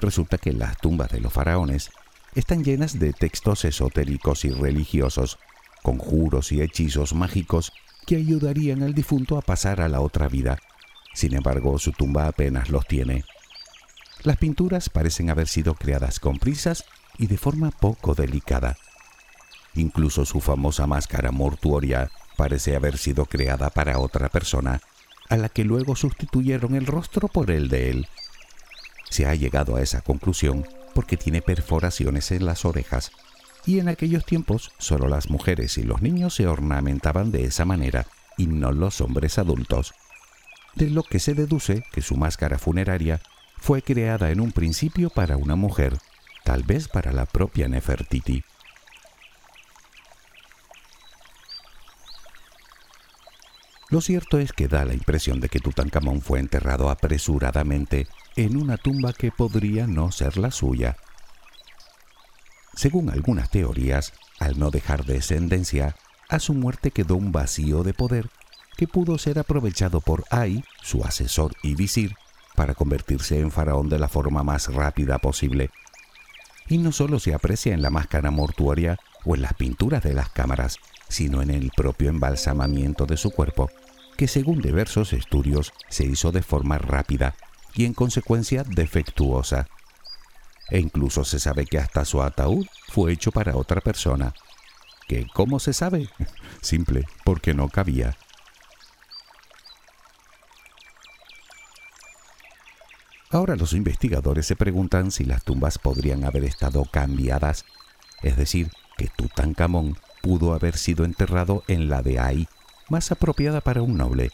Resulta 0.00 0.38
que 0.38 0.52
las 0.52 0.78
tumbas 0.78 1.10
de 1.10 1.20
los 1.20 1.32
faraones 1.32 1.90
están 2.34 2.64
llenas 2.64 2.98
de 2.98 3.12
textos 3.12 3.64
esotéricos 3.64 4.44
y 4.44 4.50
religiosos, 4.50 5.38
conjuros 5.82 6.52
y 6.52 6.62
hechizos 6.62 7.14
mágicos 7.14 7.72
que 8.06 8.16
ayudarían 8.16 8.82
al 8.82 8.94
difunto 8.94 9.36
a 9.36 9.42
pasar 9.42 9.80
a 9.80 9.88
la 9.88 10.00
otra 10.00 10.28
vida. 10.28 10.58
Sin 11.14 11.34
embargo, 11.34 11.78
su 11.78 11.92
tumba 11.92 12.26
apenas 12.26 12.70
los 12.70 12.86
tiene. 12.86 13.24
Las 14.22 14.38
pinturas 14.38 14.88
parecen 14.88 15.30
haber 15.30 15.48
sido 15.48 15.74
creadas 15.74 16.20
con 16.20 16.38
prisas 16.38 16.84
y 17.18 17.26
de 17.26 17.36
forma 17.36 17.70
poco 17.70 18.14
delicada. 18.14 18.76
Incluso 19.74 20.24
su 20.24 20.40
famosa 20.40 20.86
máscara 20.86 21.32
mortuoria 21.32 22.10
parece 22.36 22.76
haber 22.76 22.98
sido 22.98 23.26
creada 23.26 23.70
para 23.70 23.98
otra 23.98 24.28
persona 24.28 24.80
a 25.32 25.38
la 25.38 25.48
que 25.48 25.64
luego 25.64 25.96
sustituyeron 25.96 26.74
el 26.74 26.86
rostro 26.86 27.26
por 27.26 27.50
el 27.50 27.70
de 27.70 27.88
él. 27.88 28.08
Se 29.08 29.24
ha 29.24 29.34
llegado 29.34 29.76
a 29.76 29.80
esa 29.80 30.02
conclusión 30.02 30.66
porque 30.94 31.16
tiene 31.16 31.40
perforaciones 31.40 32.32
en 32.32 32.44
las 32.44 32.66
orejas, 32.66 33.12
y 33.64 33.78
en 33.78 33.88
aquellos 33.88 34.26
tiempos 34.26 34.72
solo 34.76 35.08
las 35.08 35.30
mujeres 35.30 35.78
y 35.78 35.84
los 35.84 36.02
niños 36.02 36.34
se 36.34 36.46
ornamentaban 36.46 37.32
de 37.32 37.44
esa 37.44 37.64
manera 37.64 38.06
y 38.36 38.46
no 38.46 38.72
los 38.72 39.00
hombres 39.00 39.38
adultos. 39.38 39.94
de 40.74 40.90
lo 40.90 41.02
que 41.02 41.18
se 41.18 41.32
deduce 41.32 41.82
que 41.92 42.02
su 42.02 42.16
máscara 42.16 42.58
funeraria 42.58 43.22
fue 43.56 43.80
creada 43.80 44.30
en 44.32 44.40
un 44.40 44.52
principio 44.52 45.08
para 45.08 45.38
una 45.38 45.56
mujer, 45.56 45.96
tal 46.44 46.62
vez 46.62 46.88
para 46.88 47.10
la 47.12 47.24
propia 47.24 47.68
Nefertiti. 47.68 48.44
Lo 53.92 54.00
cierto 54.00 54.38
es 54.38 54.54
que 54.54 54.68
da 54.68 54.86
la 54.86 54.94
impresión 54.94 55.38
de 55.38 55.50
que 55.50 55.60
Tutankamón 55.60 56.22
fue 56.22 56.38
enterrado 56.38 56.88
apresuradamente 56.88 58.06
en 58.36 58.56
una 58.56 58.78
tumba 58.78 59.12
que 59.12 59.30
podría 59.30 59.86
no 59.86 60.10
ser 60.10 60.38
la 60.38 60.50
suya. 60.50 60.96
Según 62.74 63.10
algunas 63.10 63.50
teorías, 63.50 64.14
al 64.40 64.58
no 64.58 64.70
dejar 64.70 65.04
descendencia, 65.04 65.94
a 66.30 66.38
su 66.38 66.54
muerte 66.54 66.90
quedó 66.90 67.16
un 67.16 67.32
vacío 67.32 67.82
de 67.82 67.92
poder 67.92 68.30
que 68.78 68.88
pudo 68.88 69.18
ser 69.18 69.38
aprovechado 69.38 70.00
por 70.00 70.24
Ai, 70.30 70.64
su 70.80 71.04
asesor 71.04 71.52
y 71.62 71.74
visir, 71.74 72.14
para 72.56 72.74
convertirse 72.74 73.40
en 73.40 73.50
faraón 73.50 73.90
de 73.90 73.98
la 73.98 74.08
forma 74.08 74.42
más 74.42 74.72
rápida 74.72 75.18
posible. 75.18 75.68
Y 76.66 76.78
no 76.78 76.92
solo 76.92 77.18
se 77.18 77.34
aprecia 77.34 77.74
en 77.74 77.82
la 77.82 77.90
máscara 77.90 78.30
mortuoria 78.30 78.96
o 79.26 79.34
en 79.34 79.42
las 79.42 79.52
pinturas 79.52 80.02
de 80.02 80.14
las 80.14 80.30
cámaras, 80.30 80.78
sino 81.10 81.42
en 81.42 81.50
el 81.50 81.70
propio 81.76 82.08
embalsamamiento 82.08 83.04
de 83.04 83.18
su 83.18 83.32
cuerpo, 83.32 83.68
que 84.22 84.28
según 84.28 84.62
diversos 84.62 85.12
estudios 85.14 85.72
se 85.88 86.04
hizo 86.04 86.30
de 86.30 86.44
forma 86.44 86.78
rápida 86.78 87.34
y 87.74 87.86
en 87.86 87.92
consecuencia 87.92 88.62
defectuosa. 88.62 89.66
E 90.70 90.78
incluso 90.78 91.24
se 91.24 91.40
sabe 91.40 91.66
que 91.66 91.78
hasta 91.78 92.04
su 92.04 92.22
ataúd 92.22 92.64
fue 92.86 93.12
hecho 93.12 93.32
para 93.32 93.56
otra 93.56 93.80
persona. 93.80 94.32
¿Que 95.08 95.26
cómo 95.34 95.58
se 95.58 95.72
sabe? 95.72 96.08
Simple, 96.60 97.04
porque 97.24 97.52
no 97.52 97.68
cabía. 97.68 98.16
Ahora 103.28 103.56
los 103.56 103.72
investigadores 103.72 104.46
se 104.46 104.54
preguntan 104.54 105.10
si 105.10 105.24
las 105.24 105.42
tumbas 105.42 105.78
podrían 105.78 106.22
haber 106.22 106.44
estado 106.44 106.84
cambiadas, 106.84 107.64
es 108.22 108.36
decir, 108.36 108.70
que 108.96 109.08
Tutankamón 109.08 109.98
pudo 110.22 110.54
haber 110.54 110.78
sido 110.78 111.04
enterrado 111.04 111.64
en 111.66 111.88
la 111.88 112.02
de 112.02 112.20
Ai, 112.20 112.48
más 112.92 113.10
apropiada 113.10 113.62
para 113.62 113.80
un 113.80 113.96
noble, 113.96 114.32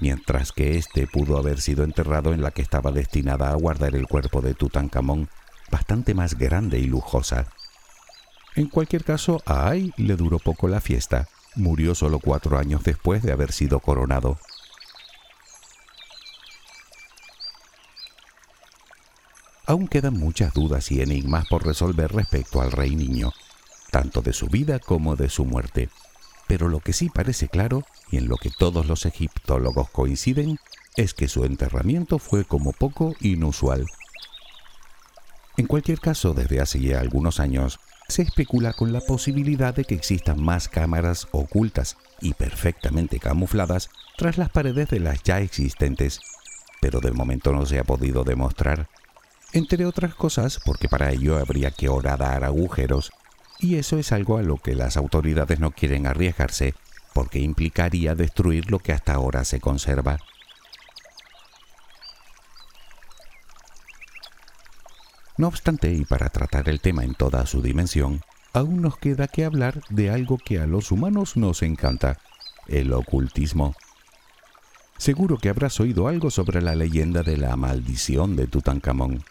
mientras 0.00 0.52
que 0.52 0.78
éste 0.78 1.06
pudo 1.06 1.36
haber 1.36 1.60
sido 1.60 1.84
enterrado 1.84 2.32
en 2.32 2.40
la 2.40 2.52
que 2.52 2.62
estaba 2.62 2.90
destinada 2.90 3.50
a 3.50 3.54
guardar 3.54 3.94
el 3.94 4.08
cuerpo 4.08 4.40
de 4.40 4.54
Tutankamón, 4.54 5.28
bastante 5.70 6.14
más 6.14 6.38
grande 6.38 6.78
y 6.78 6.86
lujosa. 6.86 7.48
En 8.56 8.68
cualquier 8.68 9.04
caso, 9.04 9.42
a 9.44 9.68
Ai 9.68 9.92
le 9.98 10.16
duró 10.16 10.38
poco 10.38 10.68
la 10.68 10.80
fiesta, 10.80 11.28
murió 11.54 11.94
solo 11.94 12.18
cuatro 12.18 12.58
años 12.58 12.82
después 12.82 13.22
de 13.22 13.30
haber 13.30 13.52
sido 13.52 13.78
coronado. 13.80 14.38
Aún 19.66 19.86
quedan 19.86 20.14
muchas 20.14 20.54
dudas 20.54 20.90
y 20.90 21.02
enigmas 21.02 21.46
por 21.46 21.66
resolver 21.66 22.10
respecto 22.10 22.62
al 22.62 22.72
rey 22.72 22.96
niño, 22.96 23.34
tanto 23.90 24.22
de 24.22 24.32
su 24.32 24.46
vida 24.46 24.78
como 24.78 25.14
de 25.14 25.28
su 25.28 25.44
muerte. 25.44 25.90
Pero 26.48 26.68
lo 26.68 26.80
que 26.80 26.92
sí 26.92 27.10
parece 27.10 27.48
claro, 27.48 27.84
y 28.10 28.16
en 28.16 28.26
lo 28.26 28.36
que 28.36 28.50
todos 28.50 28.86
los 28.86 29.06
egiptólogos 29.06 29.90
coinciden, 29.90 30.58
es 30.96 31.14
que 31.14 31.28
su 31.28 31.44
enterramiento 31.44 32.18
fue 32.18 32.44
como 32.44 32.72
poco 32.72 33.14
inusual. 33.20 33.86
En 35.56 35.66
cualquier 35.66 36.00
caso, 36.00 36.34
desde 36.34 36.60
hace 36.60 36.80
ya 36.80 37.00
algunos 37.00 37.38
años, 37.38 37.78
se 38.08 38.22
especula 38.22 38.72
con 38.72 38.92
la 38.92 39.00
posibilidad 39.00 39.74
de 39.74 39.84
que 39.84 39.94
existan 39.94 40.42
más 40.42 40.68
cámaras 40.68 41.28
ocultas 41.30 41.96
y 42.20 42.32
perfectamente 42.32 43.20
camufladas 43.20 43.90
tras 44.16 44.38
las 44.38 44.48
paredes 44.48 44.88
de 44.88 44.98
las 44.98 45.22
ya 45.22 45.40
existentes, 45.40 46.20
pero 46.80 47.00
de 47.00 47.12
momento 47.12 47.52
no 47.52 47.66
se 47.66 47.78
ha 47.78 47.84
podido 47.84 48.24
demostrar. 48.24 48.88
Entre 49.52 49.84
otras 49.84 50.14
cosas 50.14 50.58
porque 50.64 50.88
para 50.88 51.12
ello 51.12 51.38
habría 51.38 51.70
que 51.70 51.88
horadar 51.88 52.44
agujeros, 52.44 53.10
y 53.60 53.76
eso 53.76 53.98
es 53.98 54.12
algo 54.12 54.38
a 54.38 54.42
lo 54.42 54.56
que 54.56 54.74
las 54.74 54.96
autoridades 54.96 55.58
no 55.60 55.72
quieren 55.72 56.06
arriesgarse, 56.06 56.74
porque 57.12 57.40
implicaría 57.40 58.14
destruir 58.14 58.70
lo 58.70 58.78
que 58.78 58.92
hasta 58.92 59.14
ahora 59.14 59.44
se 59.44 59.60
conserva. 59.60 60.18
No 65.36 65.48
obstante, 65.48 65.92
y 65.92 66.04
para 66.04 66.28
tratar 66.30 66.68
el 66.68 66.80
tema 66.80 67.04
en 67.04 67.14
toda 67.14 67.46
su 67.46 67.62
dimensión, 67.62 68.22
aún 68.52 68.82
nos 68.82 68.98
queda 68.98 69.28
que 69.28 69.44
hablar 69.44 69.80
de 69.88 70.10
algo 70.10 70.38
que 70.38 70.58
a 70.58 70.66
los 70.66 70.90
humanos 70.90 71.36
nos 71.36 71.62
encanta, 71.62 72.18
el 72.66 72.92
ocultismo. 72.92 73.74
Seguro 74.96 75.38
que 75.38 75.48
habrás 75.48 75.78
oído 75.78 76.08
algo 76.08 76.30
sobre 76.30 76.60
la 76.60 76.74
leyenda 76.74 77.22
de 77.22 77.36
la 77.36 77.54
maldición 77.56 78.34
de 78.34 78.48
Tutankamón. 78.48 79.24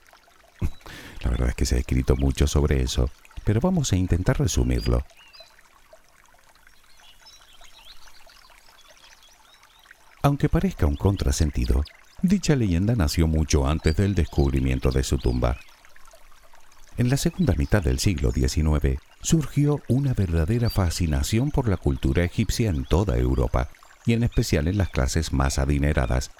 La 1.23 1.29
verdad 1.29 1.49
es 1.49 1.55
que 1.55 1.65
se 1.65 1.75
ha 1.75 1.79
escrito 1.79 2.15
mucho 2.15 2.47
sobre 2.47 2.81
eso, 2.81 3.09
pero 3.47 3.61
vamos 3.61 3.93
a 3.93 3.95
intentar 3.95 4.37
resumirlo. 4.37 5.05
Aunque 10.21 10.49
parezca 10.49 10.85
un 10.85 10.97
contrasentido, 10.97 11.85
dicha 12.21 12.57
leyenda 12.57 12.93
nació 12.95 13.25
mucho 13.25 13.65
antes 13.65 13.95
del 13.95 14.15
descubrimiento 14.15 14.91
de 14.91 15.01
su 15.03 15.17
tumba. 15.17 15.55
En 16.97 17.09
la 17.09 17.15
segunda 17.15 17.53
mitad 17.53 17.81
del 17.81 17.99
siglo 17.99 18.33
XIX 18.33 18.99
surgió 19.21 19.81
una 19.87 20.13
verdadera 20.13 20.69
fascinación 20.69 21.49
por 21.51 21.69
la 21.69 21.77
cultura 21.77 22.25
egipcia 22.25 22.69
en 22.69 22.83
toda 22.83 23.17
Europa, 23.17 23.69
y 24.05 24.11
en 24.11 24.23
especial 24.23 24.67
en 24.67 24.77
las 24.77 24.89
clases 24.89 25.31
más 25.31 25.57
adineradas, 25.57 26.31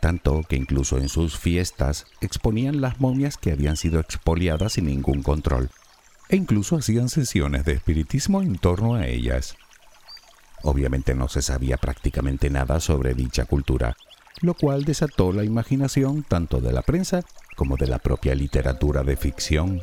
tanto 0.00 0.42
que 0.48 0.56
incluso 0.56 0.96
en 0.96 1.10
sus 1.10 1.38
fiestas 1.38 2.06
exponían 2.22 2.80
las 2.80 2.98
momias 2.98 3.36
que 3.36 3.52
habían 3.52 3.76
sido 3.76 4.00
expoliadas 4.00 4.72
sin 4.72 4.86
ningún 4.86 5.22
control, 5.22 5.70
e 6.30 6.36
incluso 6.36 6.76
hacían 6.76 7.08
sesiones 7.08 7.64
de 7.64 7.72
espiritismo 7.72 8.40
en 8.40 8.56
torno 8.56 8.94
a 8.94 9.06
ellas. 9.06 9.56
Obviamente 10.62 11.14
no 11.14 11.28
se 11.28 11.42
sabía 11.42 11.76
prácticamente 11.76 12.50
nada 12.50 12.78
sobre 12.78 13.14
dicha 13.14 13.46
cultura, 13.46 13.96
lo 14.40 14.54
cual 14.54 14.84
desató 14.84 15.32
la 15.32 15.42
imaginación 15.42 16.22
tanto 16.22 16.60
de 16.60 16.72
la 16.72 16.82
prensa 16.82 17.24
como 17.56 17.76
de 17.76 17.88
la 17.88 17.98
propia 17.98 18.36
literatura 18.36 19.02
de 19.02 19.16
ficción. 19.16 19.82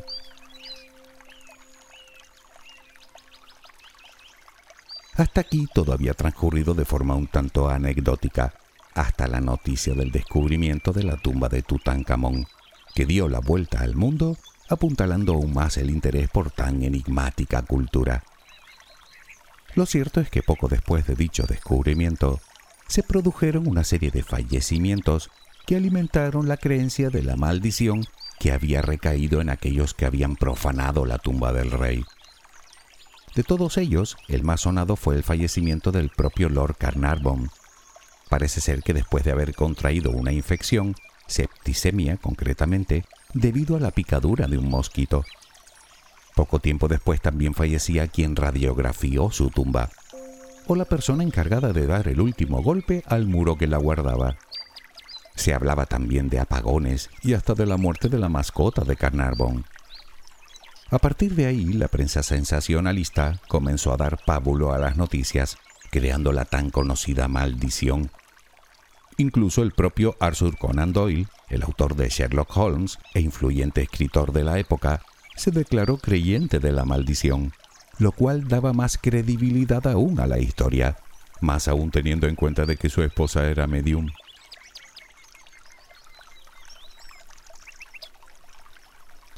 Hasta 5.16 5.42
aquí 5.42 5.66
todo 5.74 5.92
había 5.92 6.14
transcurrido 6.14 6.72
de 6.72 6.86
forma 6.86 7.14
un 7.14 7.26
tanto 7.26 7.68
anecdótica, 7.68 8.54
hasta 8.94 9.26
la 9.26 9.40
noticia 9.40 9.92
del 9.92 10.12
descubrimiento 10.12 10.92
de 10.92 11.02
la 11.02 11.16
tumba 11.16 11.48
de 11.48 11.62
Tutankamón, 11.62 12.46
que 12.94 13.04
dio 13.04 13.28
la 13.28 13.40
vuelta 13.40 13.80
al 13.80 13.96
mundo, 13.96 14.38
apuntalando 14.68 15.34
aún 15.34 15.52
más 15.52 15.76
el 15.76 15.90
interés 15.90 16.28
por 16.28 16.50
tan 16.50 16.82
enigmática 16.82 17.62
cultura. 17.62 18.22
Lo 19.74 19.86
cierto 19.86 20.20
es 20.20 20.30
que 20.30 20.42
poco 20.42 20.68
después 20.68 21.06
de 21.06 21.14
dicho 21.14 21.44
descubrimiento, 21.46 22.40
se 22.86 23.02
produjeron 23.02 23.68
una 23.68 23.84
serie 23.84 24.10
de 24.10 24.22
fallecimientos 24.22 25.30
que 25.66 25.76
alimentaron 25.76 26.48
la 26.48 26.56
creencia 26.56 27.10
de 27.10 27.22
la 27.22 27.36
maldición 27.36 28.06
que 28.38 28.52
había 28.52 28.82
recaído 28.82 29.40
en 29.40 29.50
aquellos 29.50 29.94
que 29.94 30.06
habían 30.06 30.36
profanado 30.36 31.04
la 31.04 31.18
tumba 31.18 31.52
del 31.52 31.70
rey. 31.70 32.04
De 33.34 33.42
todos 33.42 33.76
ellos, 33.76 34.16
el 34.28 34.42
más 34.42 34.62
sonado 34.62 34.96
fue 34.96 35.16
el 35.16 35.22
fallecimiento 35.22 35.92
del 35.92 36.10
propio 36.10 36.48
Lord 36.48 36.76
Carnarvon, 36.78 37.50
Parece 38.28 38.60
ser 38.60 38.82
que 38.82 38.92
después 38.92 39.24
de 39.24 39.32
haber 39.32 39.54
contraído 39.54 40.10
una 40.10 40.32
infección, 40.32 40.94
septicemia 41.26 42.18
concretamente, 42.18 43.04
debido 43.34 43.76
a 43.76 43.80
la 43.80 43.90
picadura 43.90 44.46
de 44.46 44.58
un 44.58 44.68
mosquito. 44.68 45.24
Poco 46.34 46.60
tiempo 46.60 46.88
después 46.88 47.20
también 47.20 47.54
fallecía 47.54 48.08
quien 48.08 48.36
radiografió 48.36 49.30
su 49.30 49.50
tumba, 49.50 49.90
o 50.66 50.76
la 50.76 50.84
persona 50.84 51.22
encargada 51.22 51.72
de 51.72 51.86
dar 51.86 52.08
el 52.08 52.20
último 52.20 52.62
golpe 52.62 53.02
al 53.06 53.26
muro 53.26 53.56
que 53.56 53.66
la 53.66 53.78
guardaba. 53.78 54.36
Se 55.34 55.54
hablaba 55.54 55.86
también 55.86 56.28
de 56.28 56.40
apagones 56.40 57.10
y 57.22 57.34
hasta 57.34 57.54
de 57.54 57.66
la 57.66 57.76
muerte 57.76 58.08
de 58.08 58.18
la 58.18 58.28
mascota 58.28 58.82
de 58.84 58.96
Carnarvon. 58.96 59.64
A 60.90 60.98
partir 60.98 61.34
de 61.34 61.46
ahí, 61.46 61.72
la 61.72 61.88
prensa 61.88 62.22
sensacionalista 62.22 63.40
comenzó 63.46 63.92
a 63.92 63.96
dar 63.96 64.18
pábulo 64.24 64.72
a 64.72 64.78
las 64.78 64.96
noticias, 64.96 65.58
creando 65.90 66.32
la 66.32 66.44
tan 66.44 66.70
conocida 66.70 67.28
maldición 67.28 68.10
Incluso 69.20 69.62
el 69.62 69.72
propio 69.72 70.16
Arthur 70.20 70.56
Conan 70.56 70.92
Doyle, 70.92 71.26
el 71.48 71.64
autor 71.64 71.96
de 71.96 72.08
Sherlock 72.08 72.56
Holmes 72.56 73.00
e 73.14 73.20
influyente 73.20 73.82
escritor 73.82 74.32
de 74.32 74.44
la 74.44 74.60
época, 74.60 75.02
se 75.34 75.50
declaró 75.50 75.98
creyente 75.98 76.60
de 76.60 76.70
la 76.70 76.84
maldición, 76.84 77.52
lo 77.98 78.12
cual 78.12 78.46
daba 78.46 78.72
más 78.72 78.96
credibilidad 78.96 79.84
aún 79.88 80.20
a 80.20 80.28
la 80.28 80.38
historia, 80.38 80.98
más 81.40 81.66
aún 81.66 81.90
teniendo 81.90 82.28
en 82.28 82.36
cuenta 82.36 82.64
de 82.64 82.76
que 82.76 82.88
su 82.88 83.02
esposa 83.02 83.48
era 83.48 83.66
medium. 83.66 84.06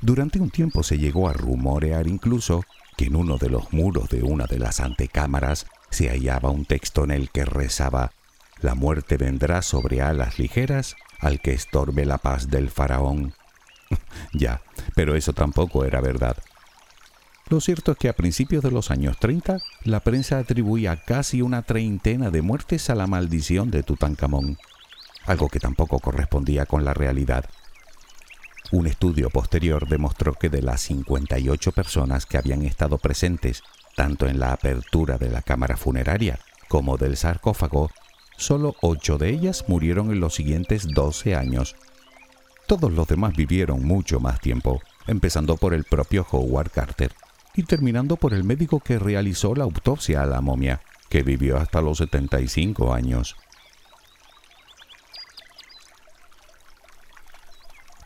Durante 0.02 0.40
un 0.40 0.50
tiempo 0.50 0.82
se 0.82 0.98
llegó 0.98 1.26
a 1.26 1.32
rumorear 1.32 2.06
incluso 2.06 2.64
que 2.98 3.06
en 3.06 3.16
uno 3.16 3.38
de 3.38 3.48
los 3.48 3.72
muros 3.72 4.10
de 4.10 4.22
una 4.22 4.44
de 4.44 4.58
las 4.58 4.80
antecámaras 4.80 5.66
se 5.88 6.10
hallaba 6.10 6.50
un 6.50 6.66
texto 6.66 7.04
en 7.04 7.12
el 7.12 7.30
que 7.30 7.46
rezaba 7.46 8.12
la 8.62 8.74
muerte 8.74 9.16
vendrá 9.16 9.62
sobre 9.62 10.02
alas 10.02 10.38
ligeras 10.38 10.96
al 11.18 11.40
que 11.40 11.52
estorbe 11.52 12.04
la 12.04 12.18
paz 12.18 12.48
del 12.48 12.70
faraón. 12.70 13.34
ya, 14.32 14.62
pero 14.94 15.14
eso 15.16 15.32
tampoco 15.32 15.84
era 15.84 16.00
verdad. 16.00 16.36
Lo 17.48 17.60
cierto 17.60 17.92
es 17.92 17.98
que 17.98 18.08
a 18.08 18.14
principios 18.14 18.62
de 18.62 18.70
los 18.70 18.92
años 18.92 19.18
30, 19.18 19.58
la 19.84 20.00
prensa 20.00 20.38
atribuía 20.38 20.96
casi 21.04 21.42
una 21.42 21.62
treintena 21.62 22.30
de 22.30 22.42
muertes 22.42 22.90
a 22.90 22.94
la 22.94 23.08
maldición 23.08 23.72
de 23.72 23.82
Tutankamón, 23.82 24.56
algo 25.26 25.48
que 25.48 25.58
tampoco 25.58 25.98
correspondía 25.98 26.66
con 26.66 26.84
la 26.84 26.94
realidad. 26.94 27.46
Un 28.70 28.86
estudio 28.86 29.30
posterior 29.30 29.88
demostró 29.88 30.34
que 30.34 30.48
de 30.48 30.62
las 30.62 30.82
58 30.82 31.72
personas 31.72 32.24
que 32.24 32.38
habían 32.38 32.62
estado 32.62 32.98
presentes 32.98 33.64
tanto 33.96 34.28
en 34.28 34.38
la 34.38 34.52
apertura 34.52 35.18
de 35.18 35.28
la 35.28 35.42
cámara 35.42 35.76
funeraria 35.76 36.38
como 36.68 36.96
del 36.96 37.16
sarcófago, 37.16 37.90
solo 38.40 38.74
ocho 38.80 39.18
de 39.18 39.30
ellas 39.30 39.64
murieron 39.68 40.10
en 40.10 40.20
los 40.20 40.34
siguientes 40.34 40.88
12 40.88 41.36
años. 41.36 41.76
Todos 42.66 42.92
los 42.92 43.06
demás 43.06 43.36
vivieron 43.36 43.84
mucho 43.84 44.20
más 44.20 44.40
tiempo, 44.40 44.80
empezando 45.06 45.56
por 45.56 45.74
el 45.74 45.84
propio 45.84 46.26
Howard 46.30 46.70
Carter 46.70 47.12
y 47.54 47.64
terminando 47.64 48.16
por 48.16 48.32
el 48.32 48.44
médico 48.44 48.80
que 48.80 48.98
realizó 48.98 49.54
la 49.54 49.64
autopsia 49.64 50.22
a 50.22 50.26
la 50.26 50.40
momia, 50.40 50.80
que 51.08 51.22
vivió 51.22 51.58
hasta 51.58 51.82
los 51.82 51.98
75 51.98 52.94
años. 52.94 53.36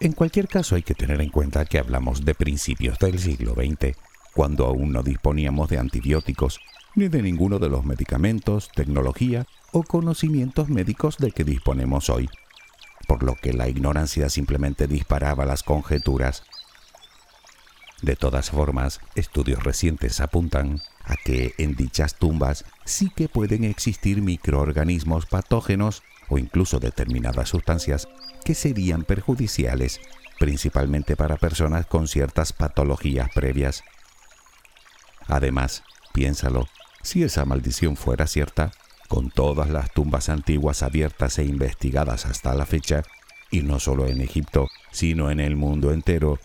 En 0.01 0.13
cualquier 0.13 0.49
caso 0.49 0.75
hay 0.75 0.83
que 0.83 0.95
tener 0.95 1.21
en 1.21 1.31
cuenta 1.31 1.65
que 1.65 1.79
hablamos 1.79 2.25
de 2.25 2.35
principios 2.35 2.99
del 2.99 3.19
siglo 3.19 3.55
XX, 3.55 3.97
cuando 4.35 4.67
aún 4.67 4.93
no 4.93 5.03
disponíamos 5.03 5.69
de 5.69 5.79
antibióticos, 5.79 6.59
ni 6.95 7.09
de 7.09 7.23
ninguno 7.23 7.59
de 7.59 7.69
los 7.69 7.85
medicamentos, 7.85 8.71
tecnología 8.75 9.47
o 9.73 9.83
conocimientos 9.83 10.69
médicos 10.69 11.19
de 11.19 11.33
que 11.33 11.45
disponemos 11.45 12.09
hoy, 12.09 12.29
por 13.09 13.23
lo 13.23 13.35
que 13.35 13.53
la 13.53 13.69
ignorancia 13.69 14.29
simplemente 14.29 14.87
disparaba 14.87 15.45
las 15.45 15.63
conjeturas. 15.63 16.45
De 18.03 18.17
todas 18.17 18.51
formas, 18.51 19.01
estudios 19.15 19.65
recientes 19.65 20.21
apuntan 20.21 20.81
a 21.05 21.17
que 21.17 21.55
en 21.59 21.75
dichas 21.75 22.17
tumbas 22.17 22.65
sí 22.85 23.11
que 23.15 23.29
pueden 23.29 23.65
existir 23.65 24.23
microorganismos 24.23 25.27
patógenos 25.27 26.03
o 26.29 26.39
incluso 26.39 26.81
determinadas 26.81 27.49
sustancias 27.49 28.09
que 28.45 28.55
serían 28.55 29.05
perjudiciales, 29.05 30.01
principalmente 30.39 31.17
para 31.17 31.37
personas 31.37 31.87
con 31.87 32.09
ciertas 32.09 32.53
patologías 32.53 33.31
previas. 33.35 33.85
Además, 35.27 35.83
piénsalo, 36.13 36.69
si 37.05 37.23
esa 37.23 37.45
maldición 37.45 37.97
fuera 37.97 38.27
cierta, 38.27 38.73
con 39.09 39.31
todas 39.31 39.71
las 39.71 39.93
tumbas 39.93 40.29
antiguas 40.29 40.83
abiertas 40.83 41.39
e 41.39 41.45
investigadas 41.45 42.27
hasta 42.27 42.55
la 42.55 42.67
fecha, 42.67 43.03
y 43.51 43.61
no 43.61 43.79
solo 43.79 44.09
en 44.09 44.21
Egipto, 44.21 44.69
sino 44.91 45.31
en 45.31 45.39
el 45.39 45.55
mundo 45.55 45.93
entero, 45.93 46.41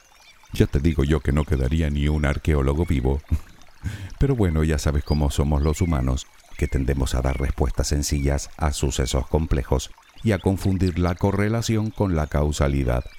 ya 0.54 0.68
te 0.68 0.80
digo 0.80 1.04
yo 1.04 1.22
que 1.22 1.32
no 1.32 1.46
quedaría 1.46 1.90
ni 1.90 2.08
un 2.08 2.26
arqueólogo 2.26 2.86
vivo. 2.86 3.22
Pero 4.20 4.36
bueno, 4.36 4.64
ya 4.64 4.78
sabes 4.78 5.04
cómo 5.04 5.32
somos 5.32 5.62
los 5.62 5.82
humanos, 5.82 6.28
que 6.58 6.68
tendemos 6.68 7.16
a 7.16 7.22
dar 7.22 7.40
respuestas 7.40 7.88
sencillas 7.88 8.50
a 8.58 8.74
sucesos 8.74 9.28
complejos 9.28 9.92
y 10.24 10.34
a 10.34 10.40
confundir 10.40 11.00
la 11.00 11.16
correlación 11.16 11.90
con 11.90 12.16
la 12.16 12.28
causalidad. 12.28 13.06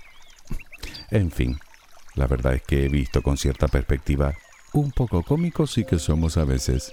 En 1.11 1.33
fin, 1.33 1.59
la 2.15 2.27
verdad 2.29 2.55
es 2.55 2.63
que 2.63 2.85
he 2.85 2.89
visto 2.89 3.23
con 3.23 3.37
cierta 3.37 3.67
perspectiva 3.67 4.35
un 4.73 4.93
poco 4.93 5.25
cómicos 5.25 5.73
sí 5.73 5.85
que 5.85 5.99
somos 5.99 6.37
a 6.37 6.45
veces. 6.45 6.93